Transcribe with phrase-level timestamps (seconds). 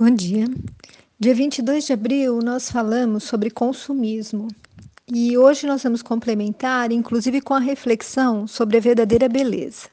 [0.00, 0.46] Bom dia.
[1.18, 4.48] Dia 22 de abril nós falamos sobre consumismo
[5.06, 9.90] e hoje nós vamos complementar, inclusive com a reflexão sobre a verdadeira beleza.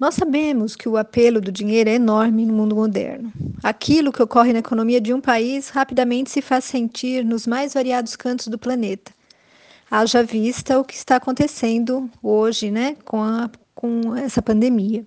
[0.00, 3.32] Nós sabemos que o apelo do dinheiro é enorme no mundo moderno.
[3.62, 8.16] Aquilo que ocorre na economia de um país rapidamente se faz sentir nos mais variados
[8.16, 9.12] cantos do planeta.
[9.88, 15.04] Haja vista o que está acontecendo hoje, né, com, a, com essa pandemia.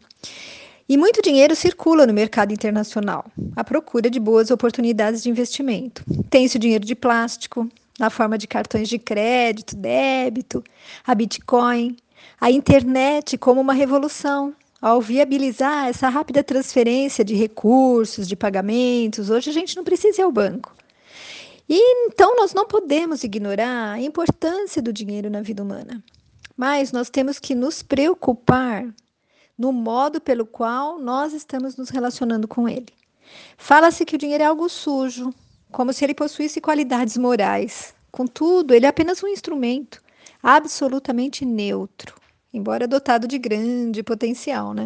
[0.89, 3.25] E muito dinheiro circula no mercado internacional,
[3.57, 6.01] à procura de boas oportunidades de investimento.
[6.29, 7.69] Tem-se o dinheiro de plástico,
[7.99, 10.63] na forma de cartões de crédito, débito,
[11.05, 11.97] a Bitcoin,
[12.39, 14.55] a internet como uma revolução.
[14.81, 20.23] Ao viabilizar essa rápida transferência de recursos, de pagamentos, hoje a gente não precisa ir
[20.23, 20.73] ao banco.
[21.67, 26.01] E então nós não podemos ignorar a importância do dinheiro na vida humana.
[26.55, 28.85] Mas nós temos que nos preocupar
[29.57, 32.93] no modo pelo qual nós estamos nos relacionando com ele.
[33.57, 35.33] Fala-se que o dinheiro é algo sujo,
[35.71, 37.93] como se ele possuísse qualidades morais.
[38.11, 40.01] Contudo, ele é apenas um instrumento
[40.41, 42.15] absolutamente neutro,
[42.53, 44.85] embora dotado de grande potencial, né?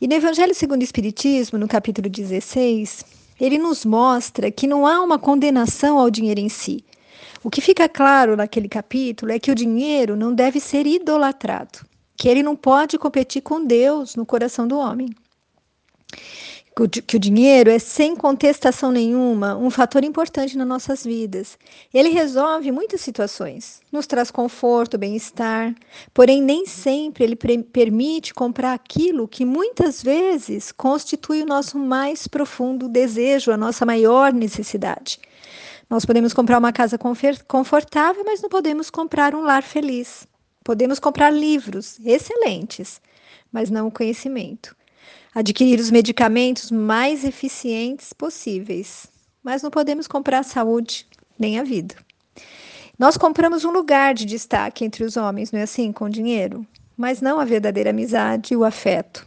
[0.00, 3.04] E no Evangelho segundo o Espiritismo, no capítulo 16,
[3.38, 6.84] ele nos mostra que não há uma condenação ao dinheiro em si.
[7.44, 11.78] O que fica claro naquele capítulo é que o dinheiro não deve ser idolatrado
[12.16, 15.08] que ele não pode competir com Deus no coração do homem.
[17.08, 21.56] Que o dinheiro é, sem contestação nenhuma, um fator importante nas nossas vidas.
[21.92, 25.74] Ele resolve muitas situações, nos traz conforto, bem-estar,
[26.12, 32.90] porém, nem sempre ele permite comprar aquilo que muitas vezes constitui o nosso mais profundo
[32.90, 35.18] desejo, a nossa maior necessidade.
[35.88, 36.98] Nós podemos comprar uma casa
[37.48, 40.28] confortável, mas não podemos comprar um lar feliz.
[40.66, 43.00] Podemos comprar livros excelentes,
[43.52, 44.74] mas não o conhecimento.
[45.32, 49.06] Adquirir os medicamentos mais eficientes possíveis,
[49.44, 51.06] mas não podemos comprar a saúde
[51.38, 51.94] nem a vida.
[52.98, 57.20] Nós compramos um lugar de destaque entre os homens, não é assim, com dinheiro, mas
[57.20, 59.24] não a verdadeira amizade e o afeto.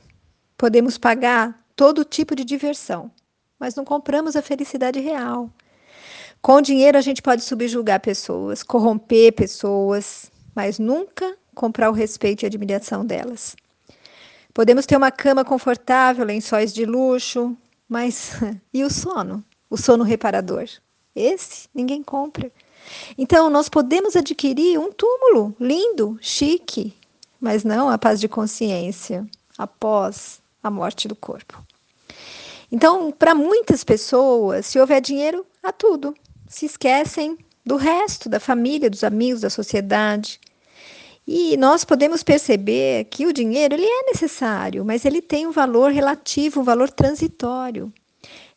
[0.58, 3.10] Podemos pagar todo tipo de diversão,
[3.58, 5.50] mas não compramos a felicidade real.
[6.42, 12.46] Com dinheiro a gente pode subjugar pessoas, corromper pessoas, mas nunca comprar o respeito e
[12.46, 13.56] admiração delas.
[14.54, 17.56] Podemos ter uma cama confortável, lençóis de luxo,
[17.88, 18.32] mas
[18.74, 19.44] e o sono?
[19.70, 20.68] O sono reparador?
[21.16, 22.52] Esse ninguém compra.
[23.18, 26.94] Então, nós podemos adquirir um túmulo lindo, chique,
[27.40, 29.28] mas não a paz de consciência
[29.58, 31.64] após a morte do corpo.
[32.72, 36.14] Então, para muitas pessoas, se houver dinheiro, há tudo.
[36.48, 40.40] Se esquecem do resto, da família, dos amigos, da sociedade.
[41.28, 45.92] E nós podemos perceber que o dinheiro ele é necessário, mas ele tem um valor
[45.92, 47.94] relativo, um valor transitório.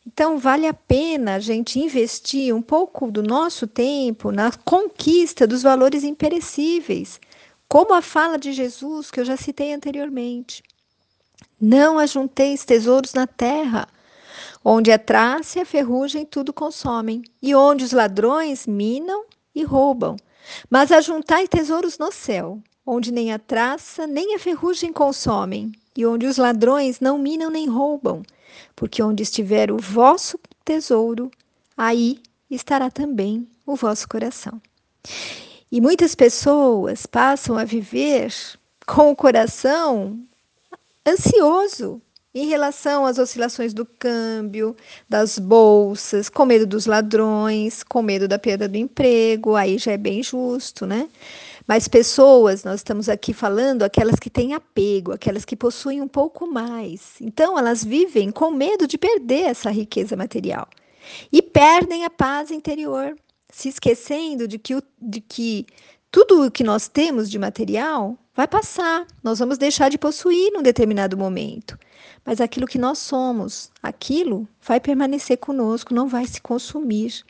[0.05, 5.63] Então, vale a pena a gente investir um pouco do nosso tempo na conquista dos
[5.63, 7.21] valores imperecíveis,
[7.69, 10.61] como a fala de Jesus que eu já citei anteriormente.
[11.59, 13.87] Não ajunteis tesouros na terra,
[14.63, 20.15] onde a traça e a ferrugem tudo consomem, e onde os ladrões minam e roubam.
[20.69, 26.25] Mas ajuntai tesouros no céu, onde nem a traça nem a ferrugem consomem, e onde
[26.25, 28.23] os ladrões não minam nem roubam,
[28.75, 31.29] porque onde estiver o vosso tesouro,
[31.77, 32.19] aí
[32.49, 34.61] estará também o vosso coração.
[35.71, 38.33] E muitas pessoas passam a viver
[38.85, 40.19] com o coração
[41.07, 42.01] ansioso,
[42.33, 44.75] em relação às oscilações do câmbio,
[45.07, 49.97] das bolsas, com medo dos ladrões, com medo da perda do emprego, aí já é
[49.97, 51.07] bem justo, né?
[51.67, 56.45] Mas pessoas, nós estamos aqui falando aquelas que têm apego, aquelas que possuem um pouco
[56.45, 57.13] mais.
[57.21, 60.67] Então, elas vivem com medo de perder essa riqueza material
[61.31, 63.15] e perdem a paz interior,
[63.49, 65.65] se esquecendo de que, o, de que
[66.13, 70.61] tudo o que nós temos de material vai passar, nós vamos deixar de possuir num
[70.61, 71.75] determinado momento.
[72.23, 77.23] Mas aquilo que nós somos, aquilo vai permanecer conosco, não vai se consumir.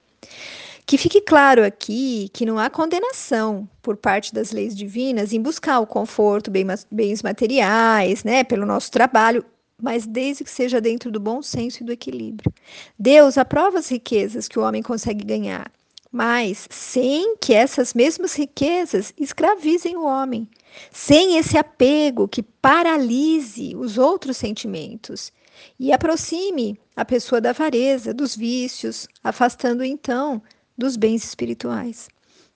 [0.86, 5.80] Que fique claro aqui que não há condenação por parte das leis divinas em buscar
[5.80, 9.46] o conforto, bens materiais, né, pelo nosso trabalho,
[9.82, 12.54] mas desde que seja dentro do bom senso e do equilíbrio.
[13.00, 15.72] Deus aprova as riquezas que o homem consegue ganhar,
[16.14, 20.48] mas sem que essas mesmas riquezas escravizem o homem
[20.92, 25.32] sem esse apego que paralise os outros sentimentos
[25.80, 30.42] e aproxime a pessoa da avareza, dos vícios, afastando então
[30.78, 32.10] dos bens espirituais.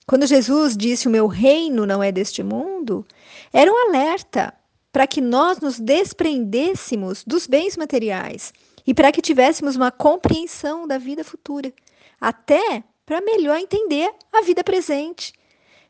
[0.06, 3.04] Quando Jesus disse o meu reino não é deste mundo,
[3.52, 4.54] era um alerta
[4.92, 8.52] para que nós nos desprendêssemos dos bens materiais
[8.86, 11.72] e para que tivéssemos uma compreensão da vida futura,
[12.20, 15.32] até para melhor entender a vida presente,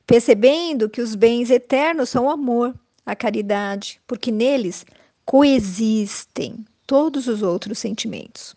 [0.07, 2.73] percebendo que os bens eternos são o amor,
[3.05, 4.87] a caridade, porque neles
[5.25, 8.55] coexistem todos os outros sentimentos.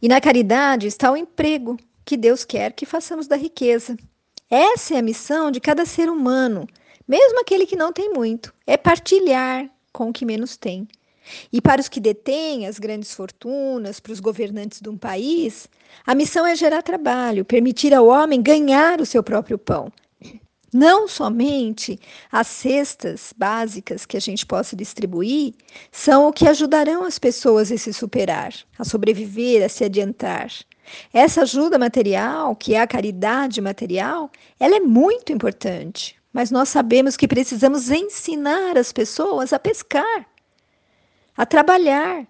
[0.00, 3.96] E na caridade está o emprego que Deus quer que façamos da riqueza.
[4.48, 6.64] Essa é a missão de cada ser humano,
[7.08, 10.86] mesmo aquele que não tem muito, é partilhar com o que menos tem.
[11.52, 15.68] E para os que detêm as grandes fortunas, para os governantes de um país,
[16.06, 19.92] a missão é gerar trabalho, permitir ao homem ganhar o seu próprio pão.
[20.72, 21.98] Não somente
[22.30, 25.54] as cestas básicas que a gente possa distribuir
[25.90, 30.50] são o que ajudarão as pessoas a se superar, a sobreviver, a se adiantar.
[31.12, 34.30] Essa ajuda material, que é a caridade material,
[34.60, 40.26] ela é muito importante, mas nós sabemos que precisamos ensinar as pessoas a pescar
[41.36, 42.26] a trabalhar.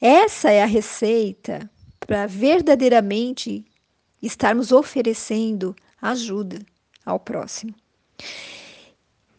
[0.00, 1.70] Essa é a receita
[2.00, 3.64] para verdadeiramente
[4.22, 6.58] estarmos oferecendo ajuda
[7.04, 7.74] ao próximo.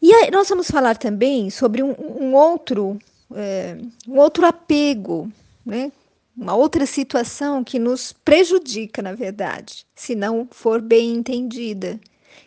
[0.02, 3.00] E aí, nós vamos falar também sobre um, um outro,
[3.34, 3.78] é,
[4.08, 5.32] um outro apego,
[5.66, 5.92] né?
[6.38, 12.00] uma outra situação que nos prejudica, na verdade, se não for bem entendida,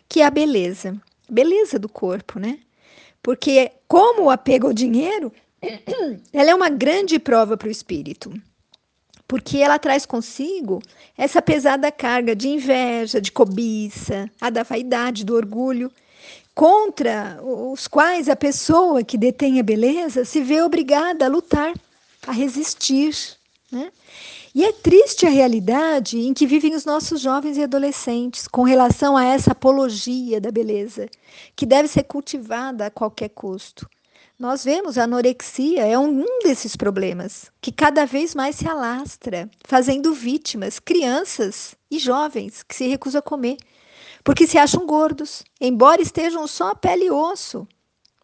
[0.07, 0.95] que é a beleza.
[1.29, 2.59] Beleza do corpo, né?
[3.21, 5.31] Porque, como o apego ao dinheiro,
[6.33, 8.33] ela é uma grande prova para o espírito,
[9.27, 10.81] porque ela traz consigo
[11.17, 15.91] essa pesada carga de inveja, de cobiça, a da vaidade, do orgulho,
[16.55, 21.73] contra os quais a pessoa que detém a beleza se vê obrigada a lutar,
[22.25, 23.15] a resistir.
[23.71, 23.91] Né?
[24.53, 29.15] E é triste a realidade em que vivem os nossos jovens e adolescentes com relação
[29.15, 31.07] a essa apologia da beleza,
[31.55, 33.87] que deve ser cultivada a qualquer custo.
[34.41, 40.15] Nós vemos a anorexia é um, desses problemas que cada vez mais se alastra, fazendo
[40.15, 43.57] vítimas crianças e jovens que se recusam a comer,
[44.23, 47.67] porque se acham gordos, embora estejam só pele e osso.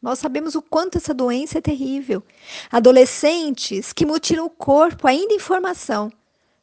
[0.02, 2.24] Nós sabemos o quanto essa doença é terrível.
[2.72, 6.12] Adolescentes que mutilam o corpo ainda em formação,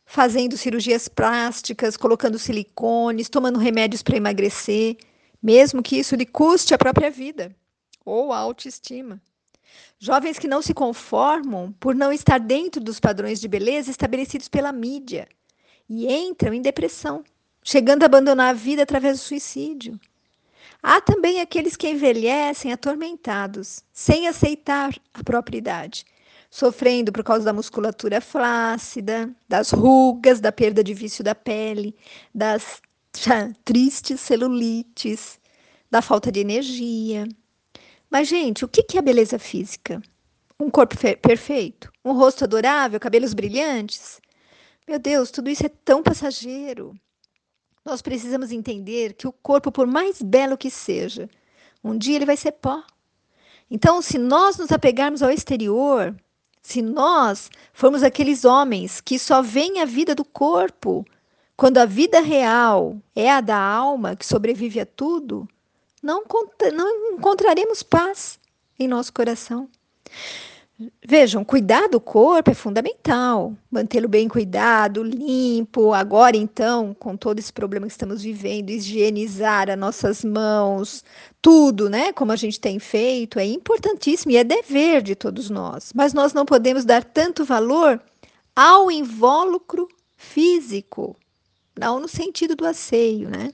[0.04, 4.96] fazendo cirurgias plásticas, colocando silicones, tomando remédios para emagrecer,
[5.40, 7.54] mesmo que isso lhe custe a própria vida
[8.04, 9.22] ou a autoestima.
[9.98, 14.72] Jovens que não se conformam por não estar dentro dos padrões de beleza estabelecidos pela
[14.72, 15.28] mídia
[15.88, 17.24] e entram em depressão,
[17.62, 19.98] chegando a abandonar a vida através do suicídio.
[20.82, 26.04] Há também aqueles que envelhecem atormentados, sem aceitar a própria idade,
[26.50, 31.96] sofrendo por causa da musculatura flácida, das rugas, da perda de vício da pele,
[32.34, 32.82] das
[33.64, 35.40] tristes celulites,
[35.90, 37.26] da falta de energia,
[38.14, 40.00] mas, gente, o que é beleza física?
[40.60, 41.90] Um corpo perfeito?
[42.04, 43.00] Um rosto adorável?
[43.00, 44.20] Cabelos brilhantes?
[44.86, 46.94] Meu Deus, tudo isso é tão passageiro.
[47.84, 51.28] Nós precisamos entender que o corpo, por mais belo que seja,
[51.82, 52.84] um dia ele vai ser pó.
[53.68, 56.14] Então, se nós nos apegarmos ao exterior,
[56.62, 61.04] se nós formos aqueles homens que só veem a vida do corpo,
[61.56, 65.48] quando a vida real é a da alma que sobrevive a tudo,
[66.04, 66.22] não,
[66.72, 68.38] não encontraremos paz
[68.78, 69.68] em nosso coração.
[71.06, 75.94] Vejam, cuidar do corpo é fundamental, mantê-lo bem cuidado, limpo.
[75.94, 81.04] Agora, então, com todo esse problema que estamos vivendo, higienizar as nossas mãos,
[81.40, 82.12] tudo, né?
[82.12, 85.92] Como a gente tem feito, é importantíssimo e é dever de todos nós.
[85.94, 88.02] Mas nós não podemos dar tanto valor
[88.54, 91.16] ao invólucro físico,
[91.78, 93.52] não no sentido do asseio, né?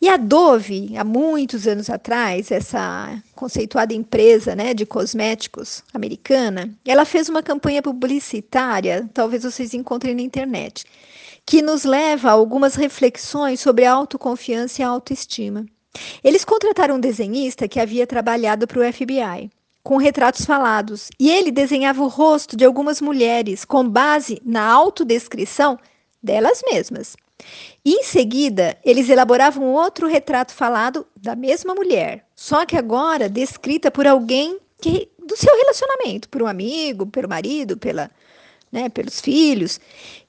[0.00, 7.06] E a Dove, há muitos anos atrás, essa conceituada empresa né, de cosméticos americana, ela
[7.06, 10.84] fez uma campanha publicitária, talvez vocês encontrem na internet,
[11.46, 15.64] que nos leva a algumas reflexões sobre autoconfiança e autoestima.
[16.22, 19.50] Eles contrataram um desenhista que havia trabalhado para o FBI,
[19.82, 25.78] com retratos falados, e ele desenhava o rosto de algumas mulheres com base na autodescrição
[26.22, 27.16] delas mesmas.
[27.84, 34.06] Em seguida, eles elaboravam outro retrato falado da mesma mulher, só que agora descrita por
[34.06, 38.10] alguém que, do seu relacionamento, por um amigo, pelo marido, pela,
[38.72, 39.80] né, pelos filhos.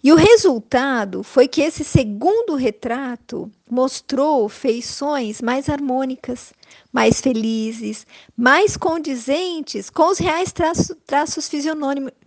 [0.04, 6.54] E o resultado foi que esse segundo retrato mostrou feições mais harmônicas,
[6.94, 11.50] mais felizes, mais condizentes com os reais traços, traços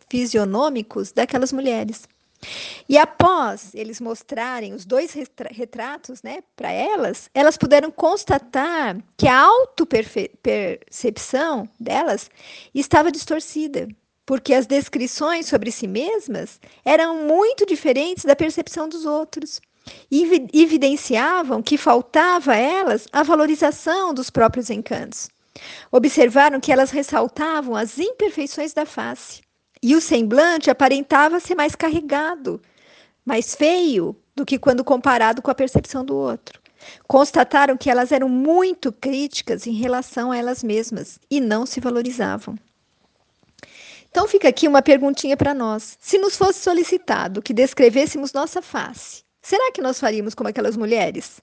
[0.08, 2.02] fisionômicos daquelas mulheres.
[2.88, 5.12] E após eles mostrarem os dois
[5.50, 12.30] retratos né, para elas, elas puderam constatar que a autopercepção delas
[12.74, 13.88] estava distorcida,
[14.24, 19.60] porque as descrições sobre si mesmas eram muito diferentes da percepção dos outros
[20.10, 25.28] e evidenciavam que faltava a elas a valorização dos próprios encantos.
[25.92, 29.42] Observaram que elas ressaltavam as imperfeições da face
[29.82, 32.60] e o semblante aparentava ser mais carregado,
[33.24, 36.60] mais feio do que quando comparado com a percepção do outro.
[37.06, 42.56] Constataram que elas eram muito críticas em relação a elas mesmas e não se valorizavam.
[44.10, 45.96] Então fica aqui uma perguntinha para nós.
[46.00, 51.40] Se nos fosse solicitado que descrevêssemos nossa face, será que nós faríamos como aquelas mulheres?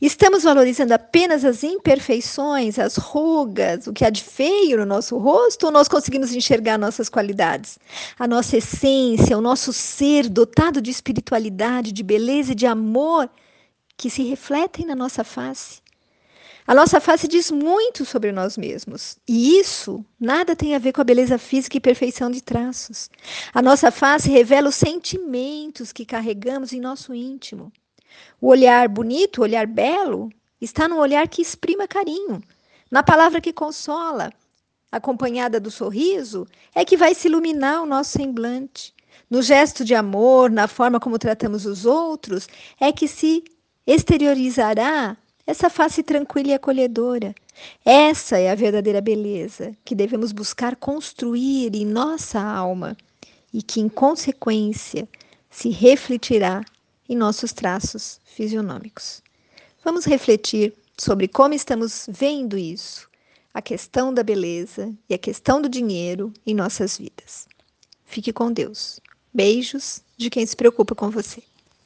[0.00, 5.66] Estamos valorizando apenas as imperfeições, as rugas, o que há de feio no nosso rosto,
[5.66, 7.78] ou nós conseguimos enxergar nossas qualidades,
[8.18, 13.28] a nossa essência, o nosso ser dotado de espiritualidade, de beleza e de amor
[13.96, 15.80] que se refletem na nossa face?
[16.66, 21.00] A nossa face diz muito sobre nós mesmos, e isso nada tem a ver com
[21.00, 23.10] a beleza física e perfeição de traços.
[23.52, 27.72] A nossa face revela os sentimentos que carregamos em nosso íntimo.
[28.40, 32.42] O olhar bonito, o olhar belo, está no olhar que exprima carinho,
[32.90, 34.32] na palavra que consola,
[34.90, 38.92] acompanhada do sorriso, é que vai se iluminar o nosso semblante.
[39.28, 42.48] No gesto de amor, na forma como tratamos os outros,
[42.80, 43.44] é que se
[43.86, 47.34] exteriorizará essa face tranquila e acolhedora.
[47.84, 52.96] Essa é a verdadeira beleza que devemos buscar construir em nossa alma
[53.52, 55.08] e que, em consequência,
[55.50, 56.64] se refletirá
[57.10, 59.20] em nossos traços fisionômicos.
[59.84, 63.10] Vamos refletir sobre como estamos vendo isso,
[63.52, 67.48] a questão da beleza e a questão do dinheiro em nossas vidas.
[68.04, 69.00] Fique com Deus.
[69.34, 71.42] Beijos de quem se preocupa com você.